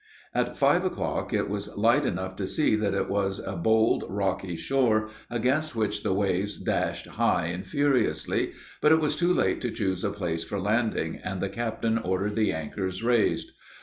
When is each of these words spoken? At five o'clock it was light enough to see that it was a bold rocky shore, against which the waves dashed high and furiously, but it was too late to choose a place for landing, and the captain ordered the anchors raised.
At 0.33 0.57
five 0.57 0.83
o'clock 0.83 1.31
it 1.31 1.47
was 1.47 1.77
light 1.77 2.07
enough 2.07 2.35
to 2.37 2.47
see 2.47 2.75
that 2.75 2.95
it 2.95 3.07
was 3.07 3.37
a 3.37 3.55
bold 3.55 4.03
rocky 4.09 4.55
shore, 4.55 5.09
against 5.29 5.75
which 5.75 6.01
the 6.01 6.11
waves 6.11 6.57
dashed 6.57 7.05
high 7.05 7.45
and 7.53 7.67
furiously, 7.67 8.53
but 8.81 8.91
it 8.91 8.99
was 8.99 9.15
too 9.15 9.31
late 9.31 9.61
to 9.61 9.69
choose 9.69 10.03
a 10.03 10.09
place 10.09 10.43
for 10.43 10.59
landing, 10.59 11.17
and 11.23 11.39
the 11.39 11.49
captain 11.49 11.99
ordered 11.99 12.35
the 12.35 12.51
anchors 12.51 13.03
raised. 13.03 13.51